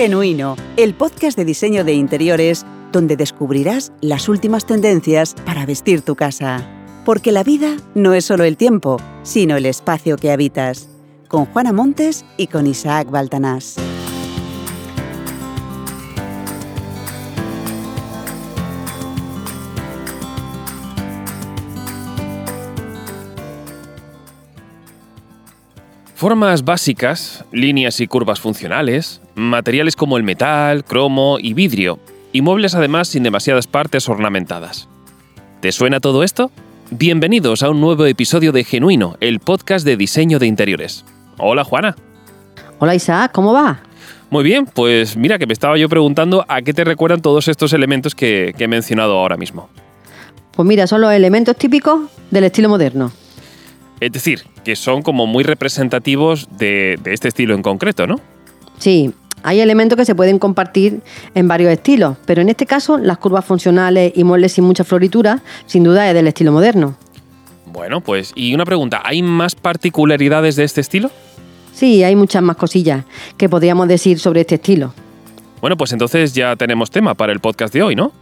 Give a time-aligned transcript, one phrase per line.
[0.00, 6.16] Genuino, el podcast de diseño de interiores donde descubrirás las últimas tendencias para vestir tu
[6.16, 6.66] casa.
[7.04, 10.88] Porque la vida no es solo el tiempo, sino el espacio que habitas.
[11.28, 13.76] Con Juana Montes y con Isaac Baltanás.
[26.20, 31.98] Formas básicas, líneas y curvas funcionales, materiales como el metal, cromo y vidrio,
[32.30, 34.86] y muebles además sin demasiadas partes ornamentadas.
[35.62, 36.50] ¿Te suena todo esto?
[36.90, 41.06] Bienvenidos a un nuevo episodio de Genuino, el podcast de diseño de interiores.
[41.38, 41.96] Hola Juana.
[42.80, 43.80] Hola Isaac, ¿cómo va?
[44.28, 47.72] Muy bien, pues mira que me estaba yo preguntando a qué te recuerdan todos estos
[47.72, 49.70] elementos que, que he mencionado ahora mismo.
[50.52, 53.10] Pues mira, son los elementos típicos del estilo moderno.
[54.00, 58.16] Es decir, que son como muy representativos de, de este estilo en concreto, ¿no?
[58.78, 61.00] Sí, hay elementos que se pueden compartir
[61.34, 65.42] en varios estilos, pero en este caso las curvas funcionales y muebles sin mucha floritura,
[65.66, 66.96] sin duda es del estilo moderno.
[67.66, 71.10] Bueno, pues, y una pregunta, ¿hay más particularidades de este estilo?
[71.72, 73.04] Sí, hay muchas más cosillas
[73.36, 74.92] que podríamos decir sobre este estilo.
[75.60, 78.12] Bueno, pues entonces ya tenemos tema para el podcast de hoy, ¿no?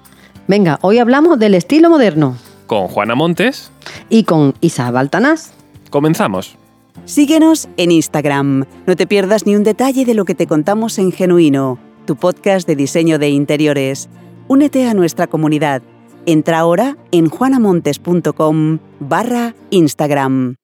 [0.46, 2.36] Venga, hoy hablamos del estilo moderno.
[2.66, 3.72] Con Juana Montes.
[4.10, 5.52] Y con Isa Baltanás.
[5.90, 6.56] Comenzamos.
[7.04, 8.64] Síguenos en Instagram.
[8.86, 12.66] No te pierdas ni un detalle de lo que te contamos en Genuino, tu podcast
[12.66, 14.08] de diseño de interiores.
[14.48, 15.82] Únete a nuestra comunidad.
[16.26, 20.56] Entra ahora en juanamontes.com barra Instagram.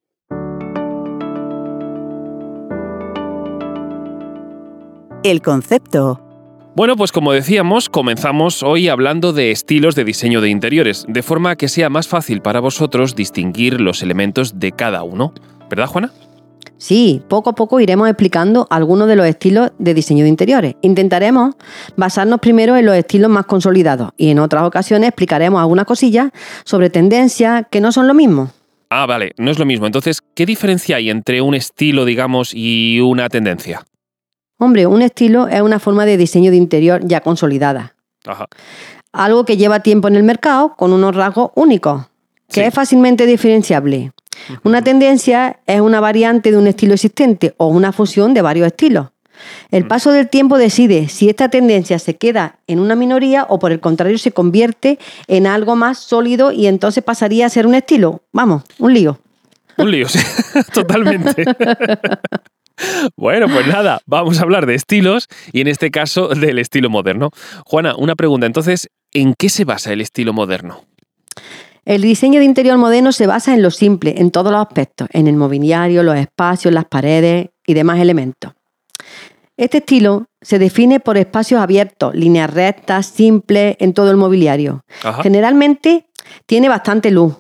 [5.23, 6.21] El concepto.
[6.77, 11.55] Bueno, pues como decíamos, comenzamos hoy hablando de estilos de diseño de interiores, de forma
[11.55, 15.33] que sea más fácil para vosotros distinguir los elementos de cada uno.
[15.71, 16.11] ¿Verdad, Juana?
[16.77, 20.75] Sí, poco a poco iremos explicando algunos de los estilos de diseño de interiores.
[20.83, 21.55] Intentaremos
[21.97, 26.33] basarnos primero en los estilos más consolidados y en otras ocasiones explicaremos algunas cosillas
[26.65, 28.51] sobre tendencias que no son lo mismo.
[28.91, 29.87] Ah, vale, no es lo mismo.
[29.87, 33.85] Entonces, ¿qué diferencia hay entre un estilo, digamos, y una tendencia?
[34.59, 37.95] Hombre, un estilo es una forma de diseño de interior ya consolidada.
[38.27, 38.47] Ajá.
[39.13, 42.07] Algo que lleva tiempo en el mercado con unos rasgos únicos,
[42.49, 42.61] que Sí.
[42.63, 44.13] es fácilmente diferenciable.
[44.65, 49.09] Una tendencia es una variante de un estilo existente o una fusión de varios estilos.
[49.71, 53.73] El paso del tiempo decide si esta tendencia se queda en una minoría o por
[53.73, 58.23] el contrario se convierte en algo más sólido y entonces pasaría a ser un estilo.
[58.33, 59.19] Vamos, un lío.
[59.77, 60.19] Un lío, sí,
[60.73, 61.45] totalmente.
[63.17, 67.31] Bueno, pues nada, vamos a hablar de estilos y en este caso del estilo moderno.
[67.65, 70.85] Juana, una pregunta, entonces, ¿en qué se basa el estilo moderno?
[71.85, 75.27] El diseño de interior moderno se basa en lo simple, en todos los aspectos, en
[75.27, 78.53] el mobiliario, los espacios, las paredes y demás elementos.
[79.57, 84.83] Este estilo se define por espacios abiertos, líneas rectas, simples en todo el mobiliario.
[85.03, 85.23] Ajá.
[85.23, 86.07] Generalmente
[86.47, 87.35] tiene bastante luz.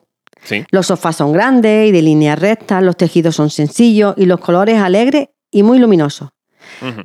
[0.44, 0.64] Sí.
[0.70, 4.78] Los sofás son grandes y de líneas rectas, los tejidos son sencillos y los colores
[4.78, 6.28] alegres y muy luminosos.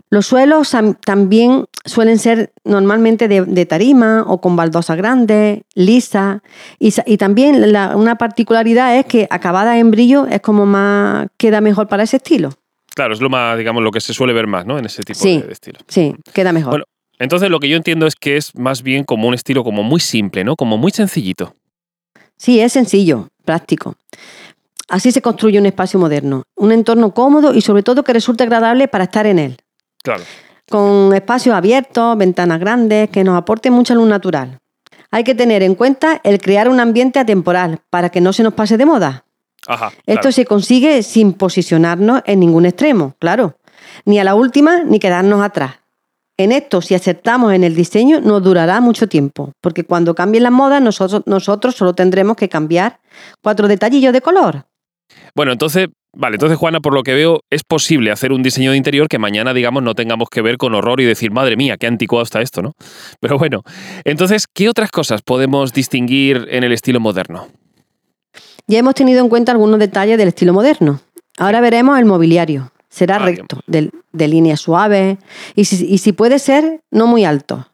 [0.10, 6.42] Los suelos am- también suelen ser normalmente de, de tarima o con baldosas grandes, lisas.
[6.80, 11.88] Y, también la- una particularidad es que acabada en brillo es como más queda mejor
[11.88, 12.52] para ese estilo.
[12.96, 14.78] Claro, es lo más, digamos, lo que se suele ver más, ¿no?
[14.80, 15.40] En ese tipo Sí.
[15.40, 15.80] de, de estilo.
[15.88, 16.72] Sí, queda mejor.
[16.72, 16.86] Bueno,
[17.20, 20.00] entonces lo que yo entiendo es que es más bien como un estilo como muy
[20.00, 20.56] simple, ¿no?
[20.56, 21.54] Como muy sencillito.
[22.40, 23.96] Sí, es sencillo, práctico.
[24.88, 28.88] Así se construye un espacio moderno, un entorno cómodo y sobre todo que resulte agradable
[28.88, 29.58] para estar en él.
[30.02, 30.24] Claro.
[30.70, 34.60] con espacios abiertos, ventanas grandes, que nos aporten mucha luz natural.
[35.12, 38.54] Hay que tener en cuenta el crear un ambiente atemporal para que no se nos
[38.54, 39.26] pase de moda.
[39.68, 39.88] Ajá.
[40.06, 40.32] Esto claro.
[40.32, 43.58] se consigue sin posicionarnos en ningún extremo, claro.
[44.06, 45.79] Ni a la última ni quedarnos atrás.
[46.40, 50.54] En esto, si acertamos en el diseño, nos durará mucho tiempo, porque cuando cambien las
[50.54, 53.02] modas, nosotros, nosotros solo tendremos que cambiar
[53.42, 54.64] cuatro detallillos de color.
[55.36, 58.78] Bueno, entonces, vale, entonces Juana, por lo que veo, es posible hacer un diseño de
[58.78, 61.88] interior que mañana, digamos, no tengamos que ver con horror y decir, madre mía, qué
[61.88, 62.72] anticuado está esto, ¿no?
[63.20, 63.64] Pero bueno,
[64.06, 67.50] entonces, ¿qué otras cosas podemos distinguir en el estilo moderno?
[68.66, 71.02] Ya hemos tenido en cuenta algunos detalles del estilo moderno.
[71.38, 72.72] Ahora veremos el mobiliario.
[72.90, 75.18] Será Ah, recto, de, de líneas suaves
[75.56, 77.68] y si, y si puede ser, no muy alto.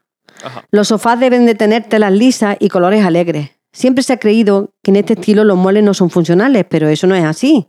[0.44, 0.64] Ajá.
[0.70, 3.50] Los sofás deben de tener telas lisas y colores alegres.
[3.72, 7.06] Siempre se ha creído que en este estilo los muebles no son funcionales, pero eso
[7.06, 7.68] no es así.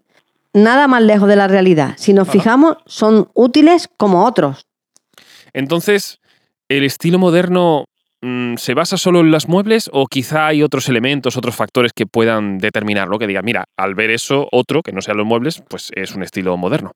[0.54, 1.94] Nada más lejos de la realidad.
[1.98, 2.34] Si nos Ajá.
[2.34, 4.66] fijamos, son útiles como otros.
[5.54, 6.20] Entonces,
[6.70, 7.86] ¿el estilo moderno
[8.22, 12.06] mm, se basa solo en los muebles o quizá hay otros elementos, otros factores que
[12.06, 13.20] puedan determinarlo?
[13.20, 16.24] Que diga, mira, al ver eso, otro que no sean los muebles, pues es un
[16.24, 16.92] estilo moderno.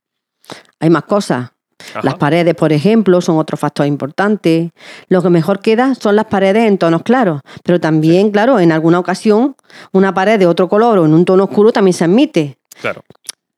[0.80, 1.52] Hay más cosas.
[1.92, 2.02] Ajá.
[2.04, 4.72] Las paredes, por ejemplo, son otro factor importante.
[5.08, 9.00] Lo que mejor queda son las paredes en tonos claros, pero también, claro, en alguna
[9.00, 9.56] ocasión
[9.92, 12.58] una pared de otro color o en un tono oscuro también se admite.
[12.82, 13.04] Claro.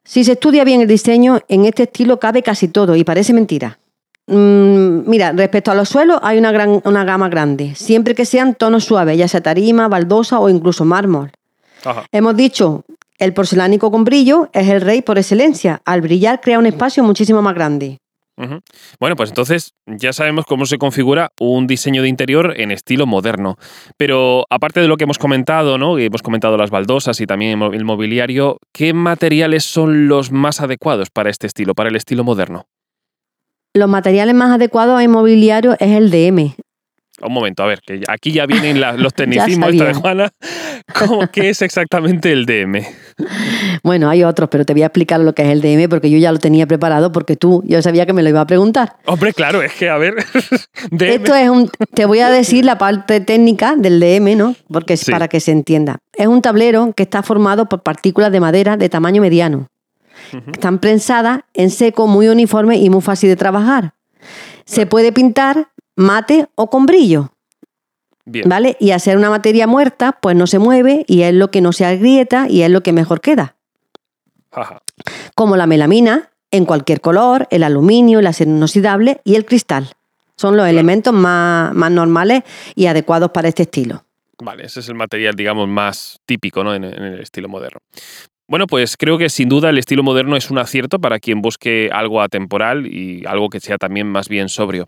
[0.05, 3.79] Si se estudia bien el diseño, en este estilo cabe casi todo y parece mentira.
[4.27, 8.55] Mm, mira, respecto a los suelos hay una, gran, una gama grande, siempre que sean
[8.55, 11.31] tonos suaves, ya sea tarima, baldosa o incluso mármol.
[11.83, 12.05] Ajá.
[12.11, 12.85] Hemos dicho,
[13.19, 15.81] el porcelánico con brillo es el rey por excelencia.
[15.85, 17.97] Al brillar crea un espacio muchísimo más grande.
[18.99, 23.57] Bueno, pues entonces ya sabemos cómo se configura un diseño de interior en estilo moderno.
[23.95, 25.99] Pero aparte de lo que hemos comentado, ¿no?
[25.99, 30.61] Hemos comentado las baldosas y también el mo- el mobiliario, ¿qué materiales son los más
[30.61, 32.65] adecuados para este estilo, para el estilo moderno?
[33.75, 36.55] Los materiales más adecuados a inmobiliario es el DM.
[37.21, 39.93] Un momento, a ver, que aquí ya vienen la- los tecnicismos esta de.
[39.93, 40.31] Juana.
[40.97, 42.83] ¿Cómo, ¿Qué es exactamente el DM?
[43.83, 46.17] Bueno, hay otros, pero te voy a explicar lo que es el DM porque yo
[46.17, 48.97] ya lo tenía preparado porque tú, yo sabía que me lo iba a preguntar.
[49.05, 50.15] Hombre, claro, es que, a ver,
[50.91, 51.09] DM.
[51.13, 54.55] Esto es un, te voy a decir la parte técnica del DM, ¿no?
[54.71, 55.11] Porque es Sí.
[55.11, 55.99] para que se entienda.
[56.13, 59.67] Es un tablero que está formado por partículas de madera de tamaño mediano.
[60.31, 60.51] Ujú.
[60.51, 63.93] Están prensadas en seco, muy uniforme y muy fácil de trabajar.
[64.65, 65.67] Se puede pintar
[65.97, 67.32] mate o con brillo,
[68.25, 68.47] Bien.
[68.47, 68.77] ¿vale?
[68.79, 71.85] Y hacer una materia muerta, pues no se mueve y es lo que no se
[71.85, 73.55] agrieta y es lo que mejor queda.
[74.51, 74.81] Ajá.
[75.35, 79.89] Como la melamina, en cualquier color, el aluminio, el acero inoxidable y el cristal.
[80.35, 82.43] Son los elementos más, más normales
[82.75, 84.05] y adecuados para este estilo.
[84.39, 86.73] Vale, ese es el material, digamos, más típico ¿no?
[86.73, 87.79] en, en el estilo moderno.
[88.49, 91.89] Bueno, pues creo que sin duda el estilo moderno es un acierto para quien busque
[91.93, 94.87] algo atemporal y algo que sea también más bien sobrio.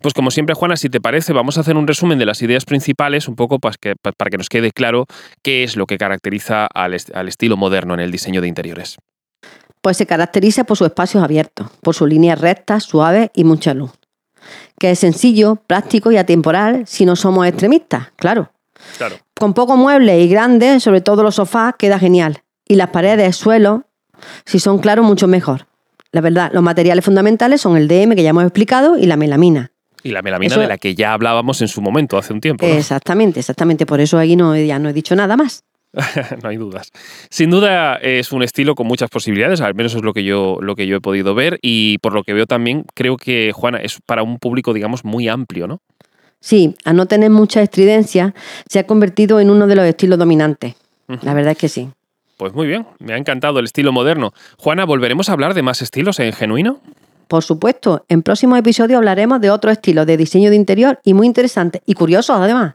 [0.00, 2.64] Pues como siempre, Juana, si te parece, vamos a hacer un resumen de las ideas
[2.64, 5.04] principales, un poco para que, para que nos quede claro
[5.42, 8.96] qué es lo que caracteriza al, est- al estilo moderno en el diseño de interiores.
[9.82, 13.92] Pues se caracteriza por sus espacios abiertos, por sus líneas rectas, suaves y mucha luz.
[14.78, 18.50] Que es sencillo, práctico y atemporal si no somos extremistas, claro.
[18.96, 19.16] Claro.
[19.38, 22.40] Con pocos muebles y grandes, sobre todo los sofás, queda genial.
[22.66, 23.82] Y las paredes, suelos,
[24.44, 25.66] si son claros, mucho mejor.
[26.12, 29.72] La verdad, los materiales fundamentales son el DM, que ya hemos explicado, y la melamina.
[30.02, 32.66] Y la melamina Eso- de la que ya hablábamos en su momento, hace un tiempo.
[32.66, 32.72] ¿no?
[32.74, 33.86] Exactamente, exactamente.
[33.86, 35.64] Por eso ahí no, ya no he dicho nada más.
[36.42, 36.90] no hay dudas.
[37.30, 40.74] Sin duda es un estilo con muchas posibilidades, al menos es lo que yo, lo
[40.74, 43.98] que yo he podido ver y por lo que veo también creo que Juana es
[44.04, 45.80] para un público, digamos, muy amplio, ¿no?
[46.40, 48.34] Sí, a no tener mucha estridencia,
[48.68, 50.74] se ha convertido en uno de los estilos dominantes.
[51.22, 51.88] La verdad es que sí.
[52.36, 54.32] Pues muy bien, me ha encantado el estilo moderno.
[54.58, 56.80] Juana, ¿volveremos a hablar de más estilos en Genuino?
[57.28, 61.26] Por supuesto, en próximos episodios hablaremos de otros estilos de diseño de interior y muy
[61.26, 62.74] interesantes y curiosos además.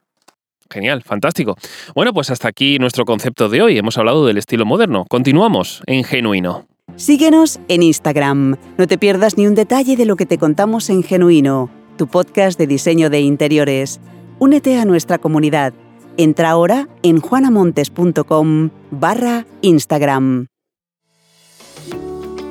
[0.69, 1.57] Genial, fantástico.
[1.95, 3.77] Bueno, pues hasta aquí nuestro concepto de hoy.
[3.77, 5.05] Hemos hablado del estilo moderno.
[5.09, 6.67] Continuamos en Genuino.
[6.95, 8.55] Síguenos en Instagram.
[8.77, 12.59] No te pierdas ni un detalle de lo que te contamos en Genuino, tu podcast
[12.59, 13.99] de diseño de interiores.
[14.37, 15.73] Únete a nuestra comunidad.
[16.19, 20.47] Entra ahora en juanamontes.com barra Instagram.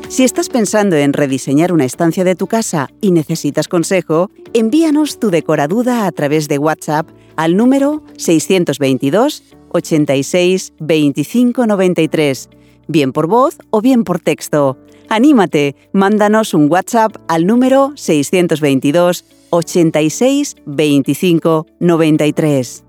[0.09, 5.29] Si estás pensando en rediseñar una estancia de tu casa y necesitas consejo, envíanos tu
[5.29, 12.49] decoraduda a través de WhatsApp al número 622 86 25 93,
[12.87, 14.79] bien por voz o bien por texto.
[15.11, 22.85] Anímate, mándanos un WhatsApp al número 622 86 25 93.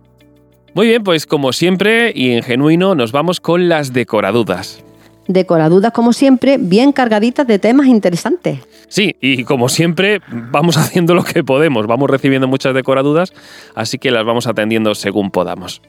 [0.74, 4.84] Muy bien, pues como siempre y en Genuino nos vamos con las decoradudas.
[5.28, 8.60] Decoradudas, como siempre, bien cargaditas de temas interesantes.
[8.88, 10.22] Sí, y como siempre,
[10.52, 11.86] vamos haciendo lo que podemos.
[11.86, 13.34] Vamos recibiendo muchas decoradudas,
[13.76, 15.82] así que las vamos atendiendo según podamos.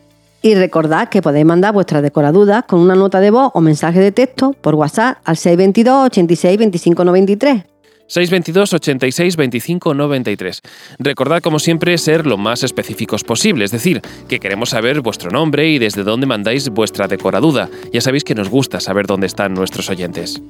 [0.43, 4.13] Y recordad que podéis mandar vuestras decoradudas con una nota de voz o mensaje de
[4.13, 7.70] texto por WhatsApp al 622 86 25 93.
[8.11, 10.63] 622 86 25 93.
[10.99, 15.69] Recordad, como siempre, ser lo más específicos posible, es decir, que queremos saber vuestro nombre
[15.69, 17.71] y desde dónde mandáis vuestra decoraduda.
[17.93, 20.43] Ya sabéis que nos gusta saber dónde están nuestros oyentes.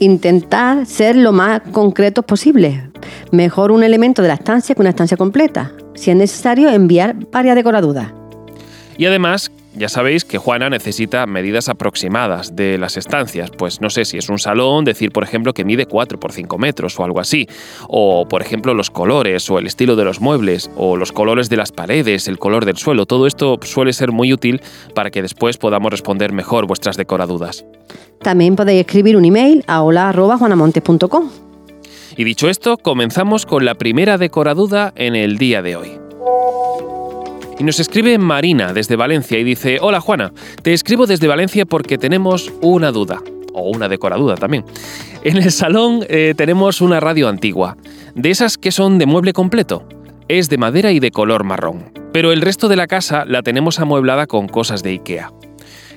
[0.00, 2.90] Intentad ser lo más concretos posible.
[3.30, 5.72] Mejor un elemento de la estancia que una estancia completa.
[5.94, 8.12] Si es necesario, enviar varias decoradudas.
[8.98, 13.50] Y además, ya sabéis que Juana necesita medidas aproximadas de las estancias.
[13.50, 16.58] Pues no sé si es un salón, decir por ejemplo que mide 4 por 5
[16.58, 17.48] metros o algo así.
[17.88, 21.56] O por ejemplo los colores o el estilo de los muebles o los colores de
[21.56, 23.06] las paredes, el color del suelo.
[23.06, 24.60] Todo esto suele ser muy útil
[24.94, 27.64] para que después podamos responder mejor vuestras decoradudas.
[28.22, 31.30] También podéis escribir un email a hola.juanamontes.com.
[32.16, 36.09] Y dicho esto, comenzamos con la primera decoraduda en el día de hoy.
[37.60, 41.98] Y nos escribe Marina desde Valencia y dice, hola Juana, te escribo desde Valencia porque
[41.98, 43.20] tenemos una duda,
[43.52, 44.64] o una decoraduda también.
[45.24, 47.76] En el salón eh, tenemos una radio antigua,
[48.14, 49.86] de esas que son de mueble completo.
[50.26, 53.78] Es de madera y de color marrón, pero el resto de la casa la tenemos
[53.78, 55.30] amueblada con cosas de IKEA.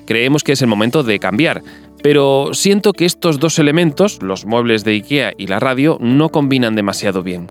[0.04, 1.62] Creemos que es el momento de cambiar,
[2.02, 6.74] pero siento que estos dos elementos, los muebles de IKEA y la radio, no combinan
[6.74, 7.48] demasiado bien.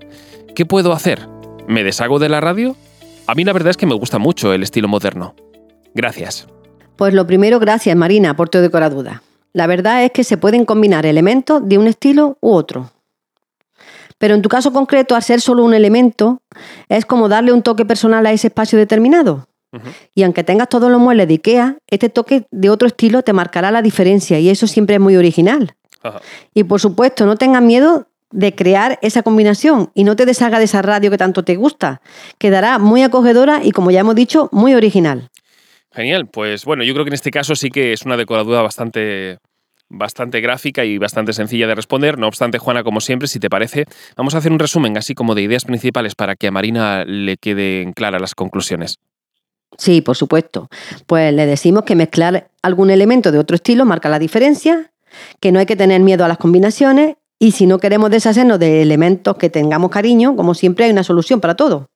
[0.56, 1.28] ¿Qué puedo hacer?
[1.68, 2.76] ¿Me deshago de la radio?
[3.26, 5.36] A mí la verdad es que me gusta mucho el estilo moderno.
[5.94, 6.48] Gracias.
[6.96, 9.24] Pues lo primero, gracias Marina por tu decoraduda.
[9.54, 12.92] La verdad es que se pueden combinar elementos de un estilo u otro.
[14.18, 16.42] Pero en tu caso concreto, al ser solo un elemento,
[16.90, 19.48] es como darle un toque personal a ese espacio determinado.
[20.14, 23.72] Y aunque tengas todos los muebles de IKEA, este toque de otro estilo te marcará
[23.72, 25.76] la diferencia y eso siempre es muy original.
[26.54, 30.66] Y por supuesto, no tengas miedo de crear esa combinación y no te deshaga de
[30.66, 32.02] esa radio que tanto te gusta.
[32.40, 35.30] Quedará muy acogedora y, como ya hemos dicho, muy original.
[35.92, 39.38] Genial, pues bueno, yo creo que en este caso sí que es una decoradura bastante,
[39.88, 42.18] bastante gráfica y bastante sencilla de responder.
[42.18, 43.86] No obstante, Juana, como siempre, si te parece,
[44.18, 47.38] vamos a hacer un resumen así como de ideas principales para que a Marina le
[47.38, 48.98] queden claras las conclusiones.
[49.78, 50.70] Sí, por supuesto.
[51.06, 54.92] Pues le decimos que mezclar algún elemento de otro estilo marca la diferencia,
[55.40, 58.82] que no hay que tener miedo a las combinaciones y si no queremos deshacernos de
[58.82, 61.90] elementos que tengamos cariño, como siempre hay una solución para todo.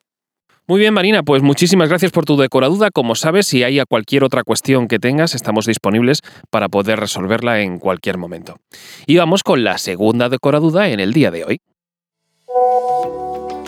[0.67, 2.91] Muy bien, Marina, pues muchísimas gracias por tu decoraduda.
[2.91, 7.79] Como sabes, si hay cualquier otra cuestión que tengas, estamos disponibles para poder resolverla en
[7.79, 8.57] cualquier momento.
[9.05, 11.61] Y vamos con la segunda decoraduda en el día de hoy.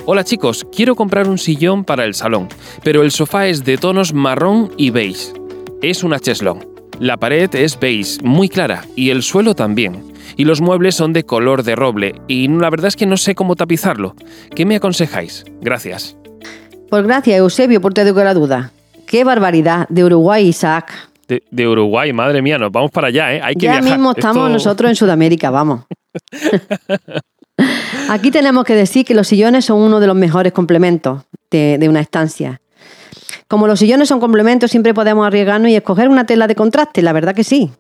[0.06, 2.50] Hola chicos, quiero comprar un sillón para el salón,
[2.84, 5.32] pero el sofá es de tonos marrón y beige.
[5.82, 6.68] Es una cheslón.
[7.00, 10.09] La pared es beige, muy clara, y el suelo también.
[10.40, 13.36] Y los muebles son de color de roble, y la verdad es que no sé
[13.36, 14.16] cómo tapizarlo.
[14.56, 15.44] ¿Qué me aconsejáis?
[15.60, 16.16] Gracias.
[16.90, 18.72] Pues gracias, Eusebio, por tu duda.
[19.06, 19.86] ¡Qué barbaridad!
[19.90, 20.94] De Uruguay, Isaac.
[21.28, 23.42] De, Uruguay, madre mía, nos vamos para allá, ¿eh?
[23.44, 25.82] Hay que ya mismo estamos nosotros en Sudamérica, vamos.
[28.10, 32.00] Aquí tenemos que decir que los sillones son uno de los mejores complementos de, una
[32.00, 32.62] estancia.
[33.50, 37.12] Como los sillones son complementos, siempre podemos arriesgarnos y escoger una tela de contraste, la
[37.12, 37.72] verdad que sí.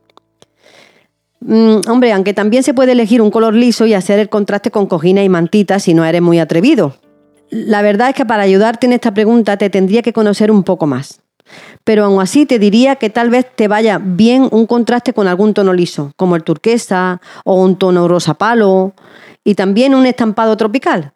[1.49, 4.85] Mm, hombre, aunque también se puede elegir un color liso y hacer el contraste con
[4.85, 6.93] cojines y mantitas si no eres muy atrevido.
[7.49, 10.85] La verdad es que para ayudarte en esta pregunta te tendría que conocer un poco
[10.85, 11.23] más.
[11.83, 15.55] Pero aún así te diría que tal vez te vaya bien un contraste con algún
[15.55, 18.93] tono liso, como el turquesa o un tono rosa palo,
[19.43, 21.13] y también un estampado tropical.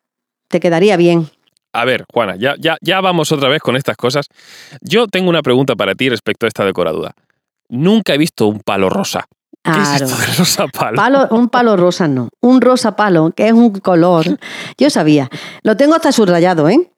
[0.48, 1.28] Te quedaría bien.
[1.74, 4.26] A ver, Juana, ya, ya, ya vamos otra vez con estas cosas.
[4.82, 7.14] Yo tengo una pregunta para ti respecto a esta decoradura.
[7.70, 9.28] Nunca he visto un palo rosa.
[9.64, 11.28] ¿Qué es esto de rosa palo?
[11.32, 12.30] Un palo rosa no.
[12.42, 14.38] Un rosa palo, que es un color.
[14.78, 15.30] Yo sabía.
[15.62, 16.90] Lo tengo hasta subrayado, ¿eh?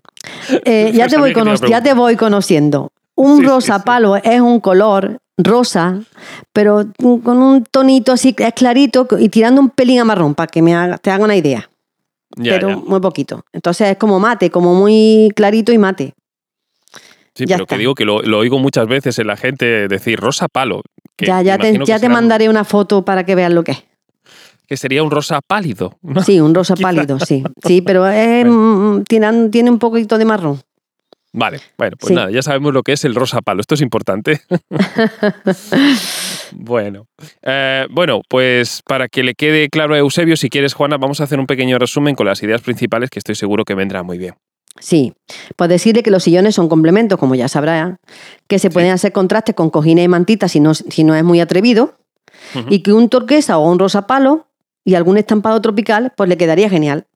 [0.66, 1.34] eh ya, te voy
[1.70, 2.92] ya te voy conociendo.
[3.16, 6.00] Un rosa palo es un color rosa,
[6.54, 10.62] pero con un tonito así, es clarito y tirando un pelín a marrón para que
[10.62, 11.70] me te haga una idea.
[12.36, 13.46] pero muy poquito.
[13.54, 16.14] Entonces es como mate, como muy clarito y mate.
[17.36, 20.82] Sí, pero que digo que lo, oigo muchas veces en la gente decir rosa palo.
[21.18, 23.84] Ya, ya te, ya te mandaré una foto para que veas lo que es.
[24.68, 25.98] Que sería un rosa pálido.
[26.26, 27.44] Sí, un rosa pálido, sí.
[27.66, 28.46] Sí, pero es,
[29.08, 30.62] tiene, tiene un poquito de marrón.
[31.38, 33.60] Vale, bueno, pues nada, ya sabemos lo que es el rosa palo.
[33.60, 34.40] Esto es importante.
[36.54, 37.08] bueno,
[37.42, 41.26] eh, bueno, pues para que le quede claro a Eusebio, si quieres, Juana, vamos a
[41.26, 44.36] hacer un pequeño resumen con las ideas principales que estoy seguro que vendrá muy bien.
[44.80, 45.14] Sí,
[45.56, 47.98] pues decirle que los sillones son complementos, como ya sabrá,
[48.48, 51.40] que se pueden hacer contrastes con cojines y mantitas si no, si no es muy
[51.40, 51.98] atrevido,
[52.70, 54.48] y que un turquesa o un rosa palo
[54.84, 57.08] y algún estampado tropical, pues le quedaría genial.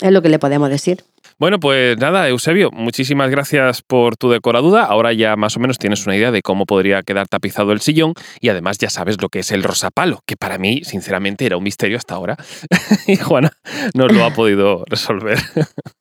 [0.00, 1.04] Es lo que le podemos decir.
[1.36, 4.84] Bueno, pues nada, Eusebio, muchísimas gracias por tu decoraduda.
[4.84, 8.14] Ahora ya más o menos tienes una idea de cómo podría quedar tapizado el sillón
[8.40, 11.64] y además ya sabes lo que es el rosapalo, que para mí, sinceramente, era un
[11.64, 12.36] misterio hasta ahora.
[13.08, 13.50] y Juana
[13.94, 15.38] nos lo ha podido resolver.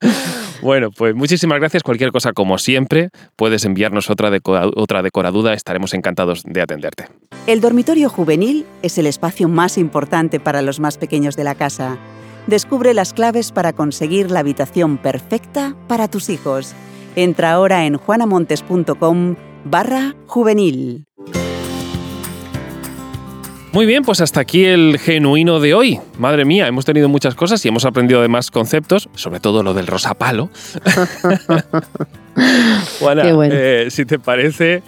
[0.61, 1.81] bueno, pues muchísimas gracias.
[1.81, 4.31] Cualquier cosa, como siempre, puedes enviarnos otra,
[4.75, 5.53] otra decoraduda.
[5.53, 7.07] Estaremos encantados de atenderte.
[7.47, 11.97] El dormitorio juvenil es el espacio más importante para los más pequeños de la casa.
[12.47, 16.73] Descubre las claves para conseguir la habitación perfecta para tus hijos.
[17.15, 19.35] Entra ahora en juanamontes.com
[19.65, 21.05] barra juvenil.
[23.73, 25.99] Muy bien, pues hasta aquí el genuino de hoy.
[26.19, 29.87] Madre mía, hemos tenido muchas cosas y hemos aprendido además conceptos, sobre todo lo del
[29.87, 30.51] rosapalo.
[32.99, 34.83] Juana, eh, si te parece,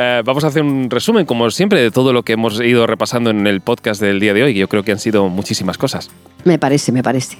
[0.00, 3.30] eh, vamos a hacer un resumen, como siempre, de todo lo que hemos ido repasando
[3.30, 6.08] en el podcast del día de hoy, que yo creo que han sido muchísimas cosas.
[6.44, 7.38] Me parece, me parece.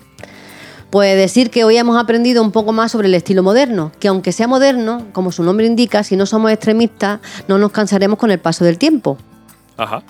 [0.91, 4.33] Puede decir que hoy hemos aprendido un poco más sobre el estilo moderno, que aunque
[4.33, 8.41] sea moderno, como su nombre indica, si no somos extremistas, no nos cansaremos con el
[8.41, 9.19] paso del tiempo.
[9.77, 10.03] Ajá.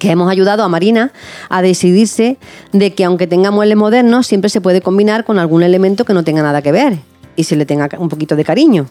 [0.00, 1.12] que hemos ayudado a Marina
[1.48, 2.36] a decidirse
[2.72, 6.24] de que aunque tenga muebles modernos, siempre se puede combinar con algún elemento que no
[6.24, 6.98] tenga nada que ver
[7.36, 8.88] y se le tenga un poquito de cariño.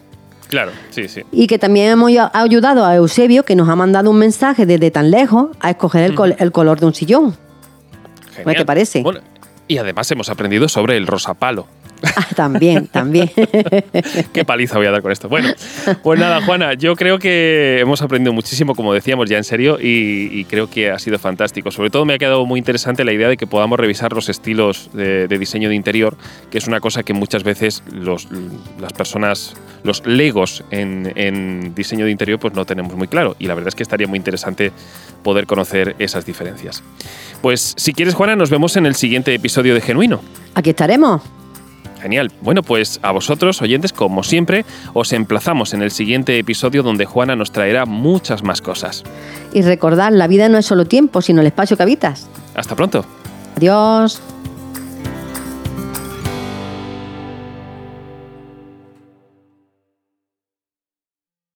[0.52, 1.22] Claro, sí, sí.
[1.32, 5.10] Y que también hemos ayudado a Eusebio, que nos ha mandado un mensaje desde tan
[5.10, 7.34] lejos, a escoger el, el color de un sillón.
[8.36, 9.00] ¿Qué te parece?
[9.02, 9.20] Bueno,
[9.66, 11.68] y además hemos aprendido sobre el rosapalo.
[12.04, 13.30] Ah, también, también.
[14.32, 15.28] Qué paliza voy a dar con esto.
[15.28, 15.48] Bueno,
[16.02, 20.44] pues nada, Juana, yo creo que hemos aprendido muchísimo, como decíamos ya en serio, y,
[20.46, 21.70] creo que ha sido fantástico.
[21.70, 24.90] Sobre todo me ha quedado muy interesante la idea de que podamos revisar los estilos
[24.92, 26.16] de, diseño de interior,
[26.50, 28.28] que es una cosa que muchas veces los,
[28.80, 29.54] las personas,
[29.84, 33.36] los legos en, en diseño de interior, pues no tenemos muy claro.
[33.38, 34.72] Y la verdad es que estaría muy interesante
[35.22, 36.82] poder conocer esas diferencias.
[37.40, 40.20] Pues si quieres, Juana, nos vemos en el siguiente episodio de Genuino.
[40.54, 41.22] Aquí estaremos.
[42.02, 42.32] Genial.
[42.40, 47.36] Bueno, pues a vosotros, oyentes, como siempre, os emplazamos en el siguiente episodio donde Juana
[47.36, 49.04] nos traerá muchas más cosas.
[49.52, 52.28] Y recordad, la vida no es solo tiempo, sino el espacio que habitas.
[52.56, 53.04] Hasta pronto.
[53.56, 54.20] Adiós.